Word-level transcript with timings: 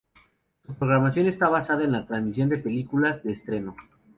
Su 0.65 0.73
programación 0.73 1.27
está 1.27 1.47
basada 1.47 1.83
en 1.83 1.91
la 1.91 2.07
transmisión 2.07 2.49
de 2.49 2.57
películas 2.57 3.21
de 3.21 3.33
estreno. 3.33 3.75